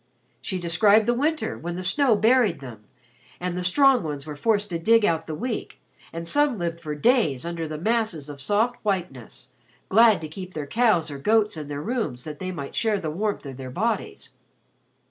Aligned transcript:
She 0.41 0.57
described 0.57 1.05
the 1.05 1.13
winter 1.13 1.59
when 1.59 1.75
the 1.75 1.83
snow 1.83 2.15
buried 2.15 2.59
them 2.59 2.85
and 3.39 3.55
the 3.55 3.63
strong 3.63 4.01
ones 4.01 4.25
were 4.25 4.35
forced 4.35 4.71
to 4.71 4.79
dig 4.79 5.05
out 5.05 5.27
the 5.27 5.35
weak 5.35 5.79
and 6.11 6.27
some 6.27 6.57
lived 6.57 6.81
for 6.81 6.95
days 6.95 7.45
under 7.45 7.67
the 7.67 7.77
masses 7.77 8.27
of 8.27 8.41
soft 8.41 8.77
whiteness, 8.81 9.49
glad 9.89 10.19
to 10.21 10.27
keep 10.27 10.55
their 10.55 10.65
cows 10.65 11.11
or 11.11 11.19
goats 11.19 11.55
in 11.55 11.67
their 11.67 11.83
rooms 11.83 12.23
that 12.23 12.39
they 12.39 12.51
might 12.51 12.73
share 12.73 12.99
the 12.99 13.11
warmth 13.11 13.45
of 13.45 13.57
their 13.57 13.69
bodies. 13.69 14.31